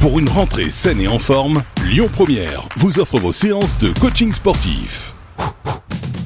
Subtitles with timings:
[0.00, 4.32] Pour une rentrée saine et en forme, Lyon Première vous offre vos séances de coaching
[4.32, 5.12] sportif.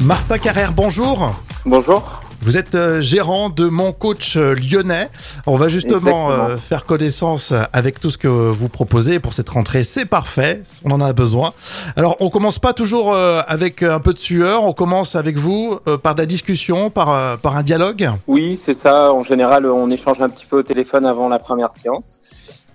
[0.04, 1.34] Martin Carrère, bonjour.
[1.64, 2.20] Bonjour.
[2.42, 5.08] Vous êtes euh, gérant de Mon Coach euh, Lyonnais.
[5.46, 6.50] On va justement Exactement.
[6.50, 9.84] euh, faire connaissance avec tout ce que vous proposez pour cette rentrée.
[9.84, 11.54] C'est parfait, on en a besoin.
[11.96, 16.14] Alors, on commence pas toujours avec un peu de sueur, on commence avec vous par
[16.14, 18.10] de la discussion, par, par un dialogue.
[18.26, 19.12] Oui, c'est ça.
[19.14, 22.18] En général, on échange un petit peu au téléphone avant la première séance.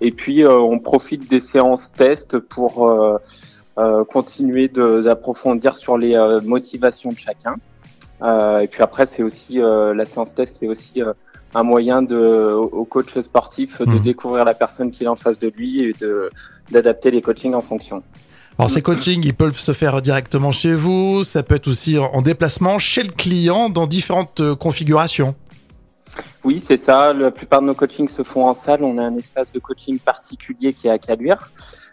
[0.01, 3.17] Et puis, euh, on profite des séances tests pour euh,
[3.79, 7.55] euh, continuer d'approfondir sur les euh, motivations de chacun.
[8.21, 11.13] Euh, et puis après, c'est aussi euh, la séance test, c'est aussi euh,
[11.53, 13.99] un moyen de, au coach sportif de Mhm.
[14.01, 16.29] découvrir la personne qu'il a en face de lui et de
[16.71, 18.03] d'adapter les coachings en fonction.
[18.59, 22.09] Alors, ces coachings, ils peuvent se faire directement chez vous, ça peut être aussi en
[22.13, 25.35] en déplacement chez le client dans différentes configurations.
[26.43, 27.13] Oui, c'est ça.
[27.13, 28.83] La plupart de nos coachings se font en salle.
[28.83, 31.51] On a un espace de coaching particulier qui est à Caluire,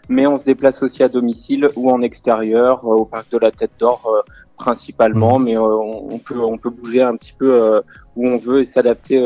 [0.09, 3.51] mais on se déplace aussi à domicile ou en extérieur, euh, au parc de la
[3.51, 4.21] Tête d'Or euh,
[4.57, 5.39] principalement.
[5.39, 7.81] Mais euh, on, peut on peut bouger un petit peu
[8.15, 9.23] où on veut et s'adapter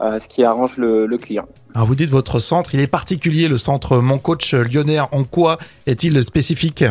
[0.00, 1.46] à ce qui arrange le, le client.
[1.74, 5.00] Alors vous dites votre centre, il est particulier, le centre Mon Coach Lyonnais.
[5.12, 6.84] En quoi est-il spécifique?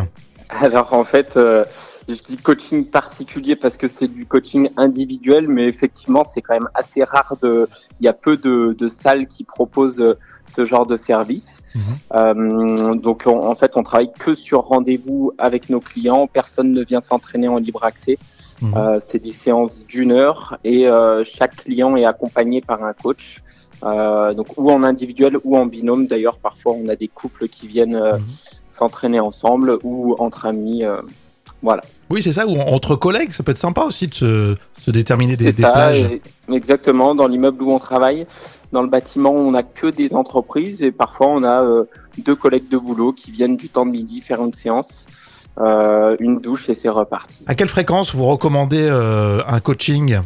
[0.50, 1.66] Alors en fait, euh,
[2.08, 6.70] je dis coaching particulier parce que c'est du coaching individuel, mais effectivement c'est quand même
[6.74, 7.68] assez rare de.
[8.00, 10.14] Il y a peu de, de salles qui proposent euh,
[10.56, 11.62] ce genre de service.
[11.76, 11.82] Mhm.
[12.16, 16.28] Euh, donc on- en fait, on travaille que sur rendez-vous avec nos clients.
[16.28, 18.18] Personne ne vient s'entraîner en libre accès.
[18.62, 18.74] Mhm.
[18.78, 23.44] Euh, c'est des séances d'une heure et euh, chaque client est accompagné par un coach.
[23.84, 26.08] Euh, donc ou en individuel ou en binôme.
[26.08, 28.24] D'ailleurs, parfois on a des couples qui viennent euh, Mhm.
[28.70, 30.86] s'entraîner ensemble ou entre amis.
[30.86, 31.02] euh,
[31.64, 31.82] voilà.
[32.10, 35.36] Oui, c'est ça, ou entre collègues, ça peut être sympa aussi de se, se déterminer
[35.36, 36.06] des, C'est des ça, plages.
[36.52, 37.16] exactement.
[37.16, 38.28] Dans l'immeuble où on travaille,
[38.72, 41.84] dans le bâtiment, on n'a que des entreprises et parfois on a euh,
[42.20, 45.06] deux collègues de boulot qui viennent du temps de midi faire une séance,
[45.60, 47.44] euh, une douche et c'est reparti.
[47.48, 50.20] À quelle fréquence vous recommandez euh, un coaching?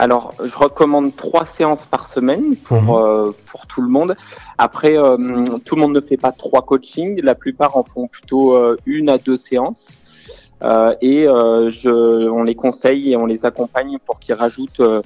[0.00, 2.90] Alors, je recommande trois séances par semaine pour Mhm.
[2.90, 4.16] euh, pour tout le monde.
[4.56, 5.16] Après, euh,
[5.64, 7.20] tout le monde ne fait pas trois coachings.
[7.22, 9.88] La plupart en font plutôt euh, une à deux séances.
[10.64, 15.02] Euh, et euh, je, on les conseille et on les accompagne pour qu'ils rajoutent euh,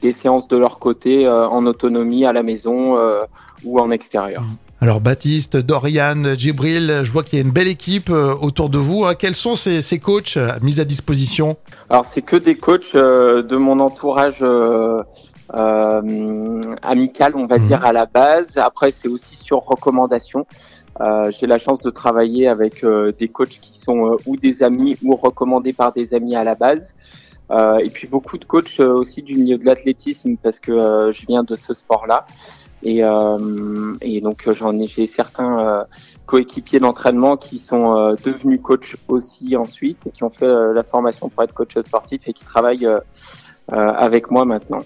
[0.00, 3.22] des séances de leur côté euh, en autonomie à la maison euh,
[3.64, 4.42] ou en extérieur.
[4.80, 9.04] Alors Baptiste, Dorian, Djibril, je vois qu'il y a une belle équipe autour de vous.
[9.04, 9.14] hein.
[9.14, 11.56] Quels sont ces, ces coachs mis à disposition?
[11.90, 15.02] Alors c'est que des coachs euh, de mon entourage euh,
[15.54, 17.66] euh, amical, on va Mhm.
[17.66, 18.56] dire à la base.
[18.56, 20.46] Après c'est aussi sur recommandation.
[21.00, 24.62] Euh, J'ai la chance de travailler avec euh, des coachs qui sont euh, ou des
[24.62, 26.94] amis ou recommandés par des amis à la base.
[27.50, 31.26] Euh, et puis beaucoup de coachs euh, aussi du milieu de l'athlétisme parce que je
[31.26, 32.26] viens de ce sport-là.
[32.82, 33.02] Et,
[34.00, 35.84] et donc j'en ai j'ai certains
[36.24, 41.52] coéquipiers d'entraînement qui sont devenus coachs aussi ensuite, qui ont fait la formation pour être
[41.52, 42.88] coach sportif et qui travaillent
[43.68, 44.78] avec moi maintenant.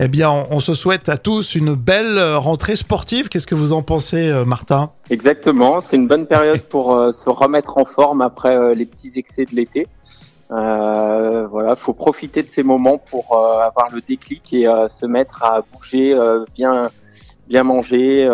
[0.00, 3.28] Eh bien, on, on se souhaite à tous une belle euh, rentrée sportive.
[3.28, 4.90] Qu'est-ce que vous en pensez, euh, Martin?
[5.10, 9.12] Exactement, c'est une bonne période pour euh, se remettre en forme après euh, les petits
[9.16, 9.86] excès de l'été.
[10.48, 16.16] Voilà, faut profiter de ces moments pour avoir le déclic et se mettre à bouger,
[16.54, 16.88] bien,
[17.48, 18.28] bien manger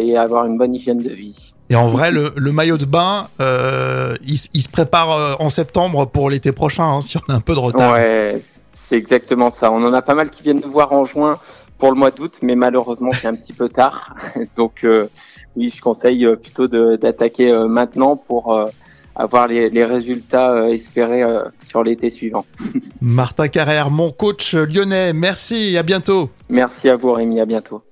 [0.00, 1.52] et avoir une bonne hygiène de vie.
[1.68, 6.30] Et en vrai, le, le maillot de bain, euh, il, se prépare en septembre pour
[6.30, 7.92] l'été prochain, hein, si on a un peu de retard.
[7.92, 8.42] Ouais,
[8.88, 9.70] c'est exactement ça.
[9.70, 11.38] On en a pas mal qui viennent nous voir en juin
[11.78, 14.14] pour le mois d'août, mais malheureusement c'est un petit peu tard.
[14.56, 15.08] Donc euh,
[15.56, 18.66] oui, je conseille euh, plutôt d'attaquer euh, maintenant pour euh,
[19.14, 21.24] avoir les, les résultats espérés
[21.66, 22.46] sur l'été suivant.
[23.00, 26.30] Martin Carrère, mon coach lyonnais, merci et à bientôt.
[26.48, 27.82] Merci à vous Rémi, à bientôt.